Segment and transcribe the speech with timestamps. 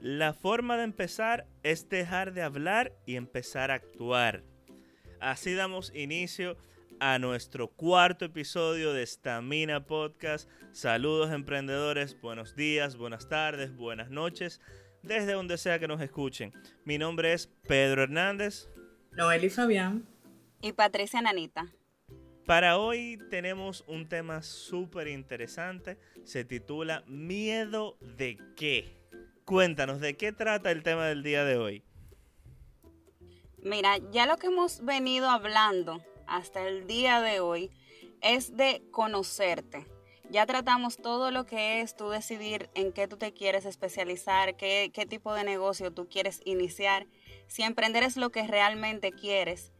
[0.00, 4.42] La forma de empezar es dejar de hablar y empezar a actuar.
[5.20, 6.56] Así damos inicio
[7.00, 10.48] a nuestro cuarto episodio de Stamina Podcast.
[10.72, 14.62] Saludos emprendedores, buenos días, buenas tardes, buenas noches,
[15.02, 16.54] desde donde sea que nos escuchen.
[16.86, 18.70] Mi nombre es Pedro Hernández.
[19.12, 20.08] Noeli Fabián.
[20.62, 21.66] Y Patricia Nanita.
[22.46, 25.98] Para hoy tenemos un tema súper interesante.
[26.24, 28.99] Se titula ¿Miedo de qué?
[29.50, 31.82] Cuéntanos, ¿de qué trata el tema del día de hoy?
[33.58, 37.72] Mira, ya lo que hemos venido hablando hasta el día de hoy
[38.20, 39.88] es de conocerte.
[40.30, 44.88] Ya tratamos todo lo que es tú decidir en qué tú te quieres especializar, qué,
[45.08, 47.08] tipo de negocio tú quieres iniciar,
[47.48, 49.72] si emprender es lo que realmente quieres.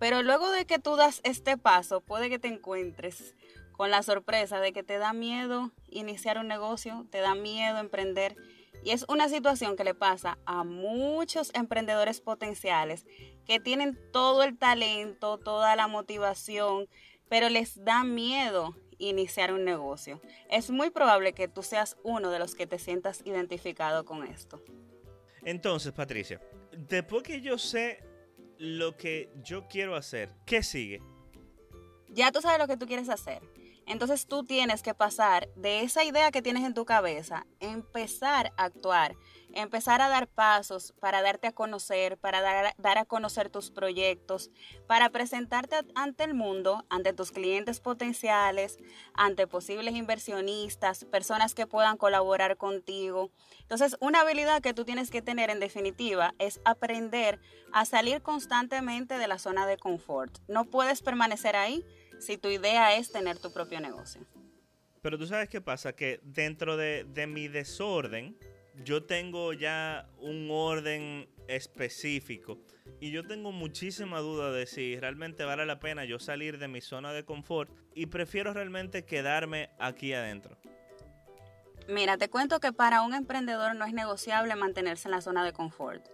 [0.00, 3.34] Pero luego de que tú das este paso, puede que te encuentres
[3.72, 8.36] con la sorpresa de que te da miedo iniciar un negocio, te da miedo emprender
[8.84, 13.06] y es una situación que le pasa a muchos emprendedores potenciales
[13.46, 16.88] que tienen todo el talento, toda la motivación,
[17.28, 20.20] pero les da miedo iniciar un negocio.
[20.48, 24.62] Es muy probable que tú seas uno de los que te sientas identificado con esto.
[25.44, 26.40] Entonces, Patricia,
[26.76, 28.02] después que yo sé
[28.58, 31.02] lo que yo quiero hacer, ¿qué sigue?
[32.08, 33.42] Ya tú sabes lo que tú quieres hacer.
[33.92, 38.64] Entonces tú tienes que pasar de esa idea que tienes en tu cabeza, empezar a
[38.64, 39.14] actuar,
[39.52, 44.50] empezar a dar pasos para darte a conocer, para dar, a conocer tus proyectos,
[44.86, 48.78] para presentarte ante el mundo, ante tus clientes potenciales,
[49.12, 53.30] ante posibles inversionistas, personas que puedan colaborar contigo.
[53.60, 57.40] Entonces, una habilidad que tú tienes que tener en definitiva es aprender
[57.74, 60.38] a salir constantemente de la zona de confort.
[60.48, 61.84] No puedes permanecer ahí
[62.22, 64.22] si tu idea es tener tu propio negocio.
[65.02, 68.38] Pero tú sabes qué pasa, que dentro de, mi desorden,
[68.84, 72.60] yo tengo ya un orden específico
[73.00, 76.80] y yo tengo muchísima duda de si realmente vale la pena yo salir de mi
[76.80, 80.56] zona de confort y prefiero realmente quedarme aquí adentro.
[81.88, 85.52] Mira, te cuento que para un emprendedor no es negociable mantenerse en la zona de
[85.52, 86.06] confort.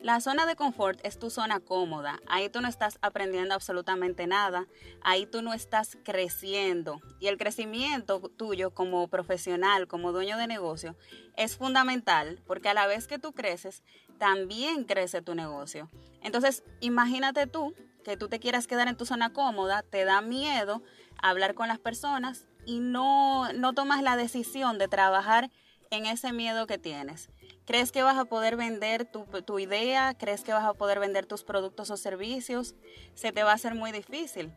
[0.00, 2.20] La zona de confort es tu zona cómoda.
[2.26, 4.66] Ahí tú no estás aprendiendo absolutamente nada.
[5.00, 7.00] Ahí tú no estás creciendo.
[7.18, 10.96] Y el crecimiento tuyo como profesional, como dueño de negocio,
[11.36, 13.82] es fundamental porque a la vez que tú creces,
[14.18, 15.90] también crece tu negocio.
[16.22, 17.74] Entonces, imagínate tú
[18.04, 20.82] que tú te quieras quedar en tu zona cómoda, te da miedo
[21.18, 25.50] hablar con las personas y no, no tomas la decisión de trabajar
[25.90, 27.30] en ese miedo que tienes.
[27.66, 30.14] ¿Crees que vas a poder vender tu, idea?
[30.14, 32.76] ¿Crees que vas a poder vender tus productos o servicios?
[33.14, 34.52] Se te va a hacer muy difícil.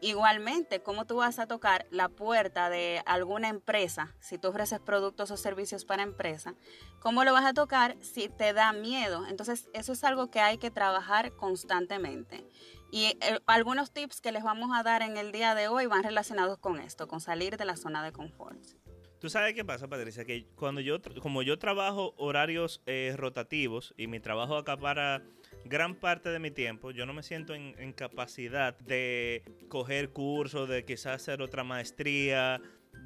[0.00, 5.32] Igualmente, ¿cómo tú vas a tocar la puerta de alguna empresa si tú ofreces productos
[5.32, 6.54] o servicios para empresa?
[7.00, 9.26] ¿Cómo lo vas a tocar si te da miedo?
[9.26, 12.48] Entonces, eso es algo que hay que trabajar constantemente.
[12.92, 16.04] Y eh, algunos tips que les vamos a dar en el día de hoy van
[16.04, 18.81] relacionados con esto, con salir de la zona de confort.
[19.22, 24.08] Tú sabes qué pasa, Patricia, que cuando yo, como yo trabajo horarios eh, rotativos y
[24.08, 25.22] mi trabajo acapara
[25.64, 30.84] gran parte de mi tiempo, yo no me siento en, capacidad de coger cursos, de
[30.84, 32.60] quizás hacer otra maestría,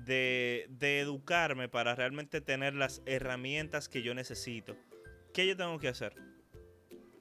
[0.07, 4.75] de, de educarme para realmente tener las herramientas que yo necesito.
[5.35, 6.15] ¿Qué yo tengo que hacer?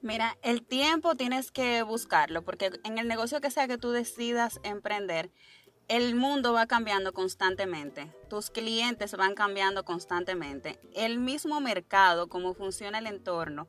[0.00, 4.58] Mira, el tiempo tienes que buscarlo, porque en el negocio que sea que tú decidas
[4.62, 5.30] emprender,
[5.88, 12.98] el mundo va cambiando constantemente, tus clientes van cambiando constantemente, el mismo mercado, cómo funciona
[12.98, 13.68] el entorno,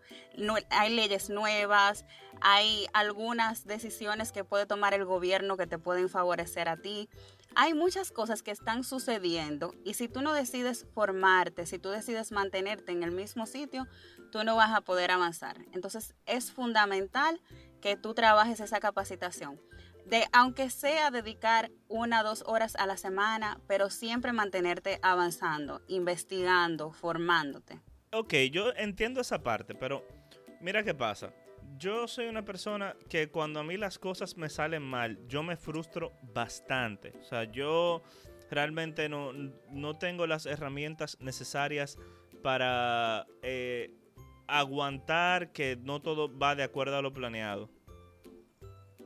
[0.72, 2.05] hay leyes nuevas,
[2.41, 7.09] hay algunas decisiones que puede tomar el gobierno que te pueden favorecer a ti.
[7.55, 12.31] Hay muchas cosas que están sucediendo y si tú no decides formarte, si tú decides
[12.31, 13.88] mantenerte en el mismo sitio,
[14.31, 15.57] tú no vas a poder avanzar.
[15.73, 17.41] Entonces es fundamental
[17.81, 19.59] que tú trabajes esa capacitación
[20.07, 26.91] de aunque sea dedicar una dos horas a la semana, pero siempre mantenerte avanzando, investigando,
[26.91, 27.81] formándote.
[28.14, 30.08] Ok, yo entiendo esa parte, pero
[30.61, 31.34] mira qué pasa.
[31.78, 35.58] Yo soy una persona que cuando a mí las cosas me salen mal, yo me
[35.58, 37.14] frustro bastante.
[37.20, 38.02] O sea, yo
[38.49, 41.97] realmente no, no tengo las herramientas necesarias
[42.41, 43.93] para eh,
[44.47, 47.70] aguantar que no todo va de acuerdo a lo planeado.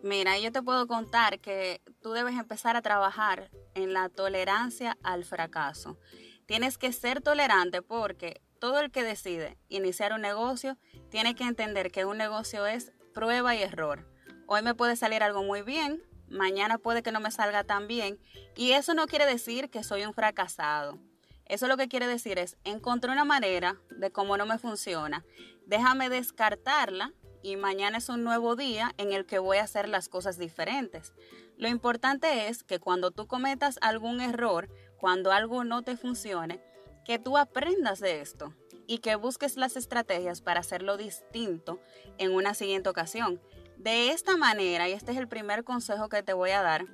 [0.03, 5.23] Mira, yo te puedo contar que tú debes empezar a trabajar en la tolerancia al
[5.23, 5.99] fracaso.
[6.47, 10.77] Tienes que ser tolerante porque todo el que decide iniciar un negocio
[11.09, 14.11] tiene que entender que un negocio es prueba y error.
[14.47, 18.19] Hoy me puede salir algo muy bien, mañana puede que no me salga tan bien
[18.55, 20.97] y eso no quiere decir que soy un fracasado.
[21.45, 25.23] Eso lo que quiere decir es, encontré una manera de cómo no me funciona,
[25.67, 27.13] déjame descartarla
[27.43, 31.13] y mañana es un nuevo día en el que voy a hacer las cosas diferentes.
[31.57, 36.61] Lo importante es que cuando tú cometas algún error, cuando algo no te funcione,
[37.05, 38.53] que tú aprendas de esto
[38.87, 41.79] y que busques las estrategias para hacerlo distinto
[42.17, 43.41] en una siguiente ocasión.
[43.77, 46.85] De esta manera, y este es el primer consejo que te voy a dar,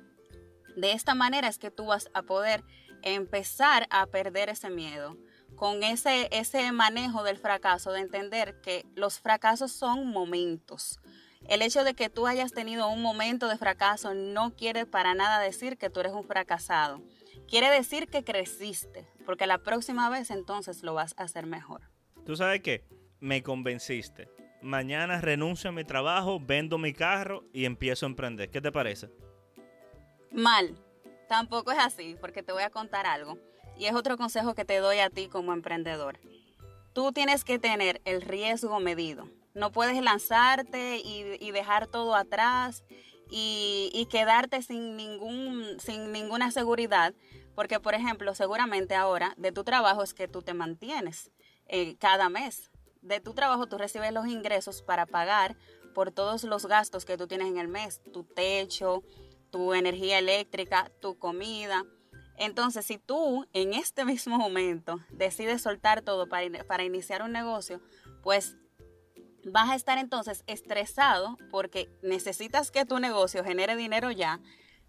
[0.76, 2.62] de esta manera es que tú vas a poder
[3.02, 5.16] empezar a perder ese miedo
[5.56, 11.00] con ese, ese manejo del fracaso, de entender que los fracasos son momentos.
[11.48, 15.40] El hecho de que tú hayas tenido un momento de fracaso no quiere para nada
[15.40, 17.02] decir que tú eres un fracasado.
[17.48, 21.82] Quiere decir que creciste, porque la próxima vez entonces lo vas a hacer mejor.
[22.26, 22.84] ¿Tú sabes qué?
[23.20, 24.28] Me convenciste.
[24.60, 28.50] Mañana renuncio a mi trabajo, vendo mi carro y empiezo a emprender.
[28.50, 29.08] ¿Qué te parece?
[30.30, 30.76] Mal.
[31.28, 33.38] Tampoco es así, porque te voy a contar algo.
[33.78, 36.18] Y es otro consejo que te doy a ti como emprendedor.
[36.92, 39.28] Tú tienes que tener el riesgo medido.
[39.54, 42.82] No puedes lanzarte y, dejar todo atrás
[43.30, 47.14] y, quedarte sin, ningún, sin ninguna seguridad.
[47.54, 51.30] Porque, por ejemplo, seguramente ahora de tu trabajo es que tú te mantienes
[51.66, 52.70] eh, cada mes.
[53.00, 55.56] De tu trabajo tú recibes los ingresos para pagar
[55.94, 59.02] por todos los gastos que tú tienes en el mes, tu techo,
[59.50, 61.84] tu energía eléctrica, tu comida.
[62.38, 67.80] Entonces, si tú en este mismo momento decides soltar todo para, para iniciar un negocio,
[68.22, 68.56] pues
[69.44, 74.40] vas a estar entonces estresado porque necesitas que tu negocio genere dinero ya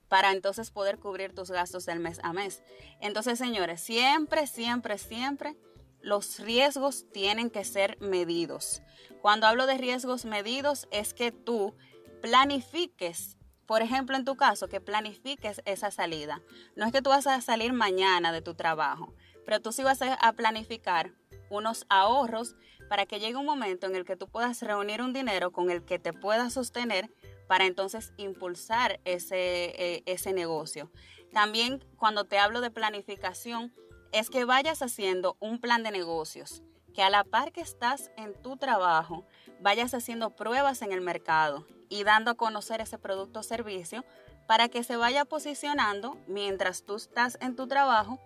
[0.07, 2.63] para entonces poder cubrir tus gastos del mes a mes.
[3.00, 5.56] Entonces, señores, siempre, siempre, siempre
[6.02, 8.81] los riesgos tienen que ser medidos.
[9.22, 11.75] Cuando hablo de riesgos medidos es que tú
[12.22, 13.38] planifiques
[13.69, 16.42] por ejemplo, en tu caso, que planifiques esa salida.
[16.75, 19.13] No es que tú vas a salir mañana de tu trabajo,
[19.45, 21.12] pero tú sí vas a planificar
[21.51, 22.56] unos ahorros
[22.89, 25.86] para que llegue un momento en el que tú puedas reunir un dinero con el
[25.86, 27.12] que te puedas sostener
[27.48, 30.89] para entonces impulsar ese, eh, ese negocio.
[31.31, 33.71] También cuando te hablo de planificación,
[34.12, 36.63] es que vayas haciendo un plan de negocios,
[36.95, 39.27] que a la par que estás en tu trabajo,
[39.62, 44.06] vayas haciendo pruebas en el mercado y dando a conocer ese producto o servicio
[44.48, 48.20] para que se vaya posicionando mientras tú estás en tu trabajo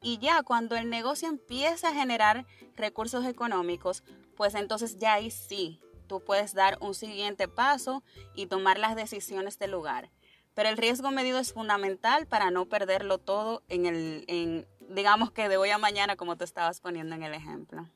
[0.00, 4.04] y ya cuando el negocio empieza a generar recursos económicos,
[4.36, 8.02] pues entonces ya ahí sí, tú puedes dar un siguiente paso
[8.34, 10.10] y tomar las decisiones del lugar.
[10.54, 15.48] Pero el riesgo medido es fundamental para no perderlo todo en el, en, digamos que
[15.48, 17.88] de hoy a mañana, como te estabas poniendo en el ejemplo.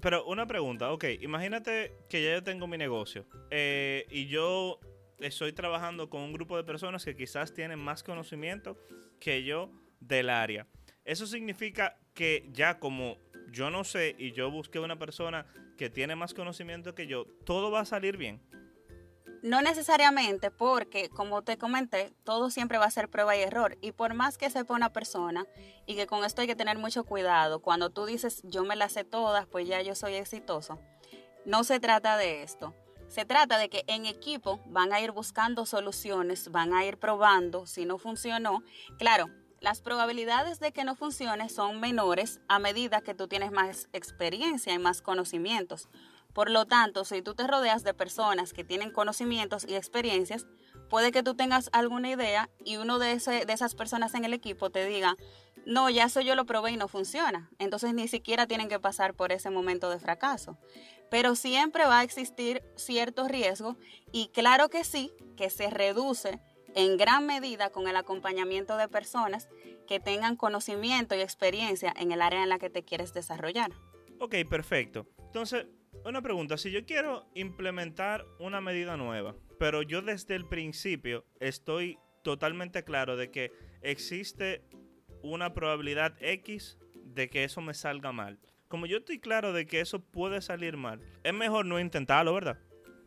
[0.00, 4.78] Pero una pregunta, ok, imagínate que ya yo tengo mi negocio eh, y yo
[5.18, 8.78] estoy trabajando con un grupo de personas que quizás tienen más conocimiento
[9.18, 10.66] que yo del área.
[11.04, 13.18] Eso significa que ya como
[13.50, 15.46] yo no sé y yo busqué una persona
[15.76, 18.40] que tiene más conocimiento que yo, todo va a salir bien.
[19.42, 23.78] No necesariamente porque, como te comenté, todo siempre va a ser prueba y error.
[23.80, 25.46] Y por más que sepa una persona,
[25.86, 28.92] y que con esto hay que tener mucho cuidado, cuando tú dices yo me las
[28.92, 30.80] sé todas, pues ya yo soy exitoso,
[31.44, 32.74] no se trata de esto.
[33.08, 37.64] Se trata de que en equipo van a ir buscando soluciones, van a ir probando
[37.66, 38.62] si no funcionó.
[38.98, 39.30] Claro,
[39.60, 44.74] las probabilidades de que no funcione son menores a medida que tú tienes más experiencia
[44.74, 45.88] y más conocimientos.
[46.38, 50.46] Por lo tanto, si tú te rodeas de personas que tienen conocimientos y experiencias,
[50.88, 54.86] puede que tú tengas alguna idea y uno de, esas personas en el equipo te
[54.86, 55.16] diga,
[55.66, 57.50] no, ya eso yo lo probé y no funciona.
[57.58, 60.56] Entonces ni siquiera tienen que pasar por ese momento de fracaso.
[61.10, 63.76] Pero siempre va a existir cierto riesgo
[64.12, 66.40] y claro que sí, que se reduce
[66.76, 69.48] en gran medida con el acompañamiento de personas
[69.88, 73.72] que tengan conocimiento y experiencia en el área en la que te quieres desarrollar.
[74.20, 75.08] Ok, perfecto.
[75.18, 75.66] Entonces,
[76.08, 81.98] una pregunta, si yo quiero implementar una medida nueva, pero yo desde el principio estoy
[82.22, 84.64] totalmente claro de que existe
[85.22, 88.38] una probabilidad X de que eso me salga mal.
[88.68, 92.58] Como yo estoy claro de que eso puede salir mal, es mejor no intentarlo, ¿verdad?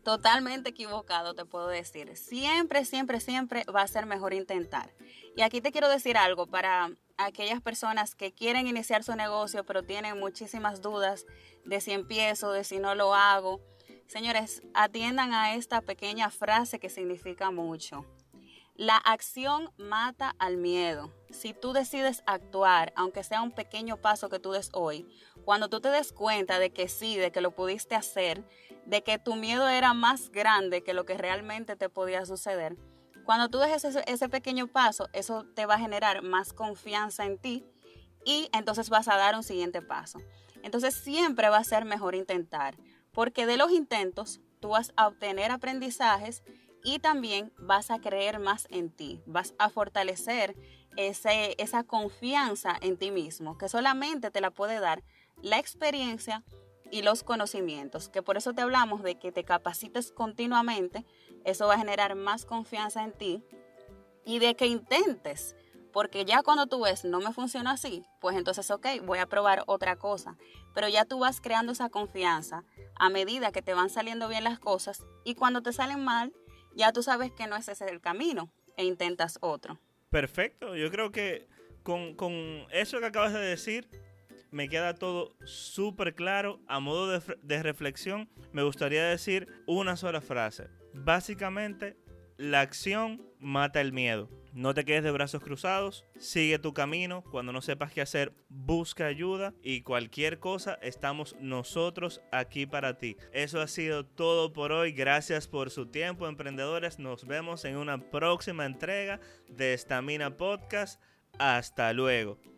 [0.02, 2.16] Totalmente equivocado, te puedo decir.
[2.16, 4.92] Siempre, siempre, siempre va a ser mejor intentar.
[5.36, 6.90] Y aquí te quiero decir algo para
[7.24, 11.26] aquellas personas que quieren iniciar su negocio, pero tienen muchísimas dudas
[11.64, 13.60] de si empiezo, de si no lo hago.
[14.06, 18.04] Señores, atiendan a esta pequeña frase que significa mucho.
[18.74, 21.12] La acción mata al miedo.
[21.30, 25.06] Si tú decides actuar, aunque sea un pequeño paso que tú des hoy,
[25.44, 28.42] cuando tú te des cuenta de que sí, de que lo pudiste hacer,
[28.86, 32.76] de que tu miedo era más grande que lo que realmente te podía suceder,
[33.24, 37.64] cuando tú dejes ese, pequeño paso, eso te va a generar más confianza en ti
[38.24, 40.20] y entonces vas a dar un siguiente paso.
[40.62, 42.76] Entonces siempre va a ser mejor intentar,
[43.12, 46.42] porque de los intentos tú vas a obtener aprendizajes
[46.84, 50.56] y también vas a creer más en ti, vas a fortalecer
[50.96, 55.02] esa confianza en ti mismo, que solamente te la puede dar
[55.40, 56.44] la experiencia
[56.92, 61.06] y los conocimientos, que por eso te hablamos de que te capacites continuamente,
[61.44, 63.42] eso va a generar más confianza en ti
[64.26, 65.56] y de que intentes,
[65.90, 69.64] porque ya cuando tú ves no me funciona así, pues entonces ok, voy a probar
[69.66, 70.36] otra cosa,
[70.74, 74.58] pero ya tú vas creando esa confianza a medida que te van saliendo bien las
[74.58, 76.34] cosas y cuando te salen mal,
[76.74, 79.80] ya tú sabes que no es ese el camino e intentas otro.
[80.10, 81.48] Perfecto, yo creo que
[81.82, 83.88] con, eso que acabas de decir,
[84.52, 86.60] me queda todo súper claro.
[86.68, 90.68] A modo de, reflexión, me gustaría decir una sola frase.
[90.94, 91.96] Básicamente,
[92.36, 94.30] la acción mata el miedo.
[94.52, 99.06] No te quedes de brazos cruzados, sigue tu camino, cuando no sepas qué hacer, busca
[99.06, 103.16] ayuda y cualquier cosa, estamos nosotros aquí para ti.
[103.32, 108.10] Eso ha sido todo por hoy, gracias por su tiempo emprendedores, nos vemos en una
[108.10, 111.00] próxima entrega de Estamina Podcast,
[111.38, 112.51] hasta luego.